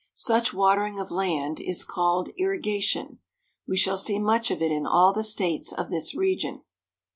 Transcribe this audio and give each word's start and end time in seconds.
Such 0.15 0.51
watering 0.51 0.99
of 0.99 1.11
land 1.11 1.59
is 1.61 1.83
called 1.83 2.29
irrigation. 2.35 3.19
We 3.67 3.77
shall 3.77 3.99
see 3.99 4.17
much 4.17 4.49
of 4.49 4.59
it 4.59 4.71
in 4.71 4.87
all 4.87 5.13
the 5.13 5.23
states 5.23 5.71
of 5.71 5.91
this 5.91 6.15
region. 6.15 6.63